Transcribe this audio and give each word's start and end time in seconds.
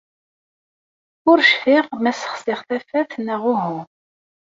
Ur 1.29 1.37
cfiɣ 1.49 1.85
ma 2.01 2.11
ssexsiɣ 2.13 2.59
tafat 2.67 3.11
neɣ 3.25 3.41
uhu. 3.53 3.79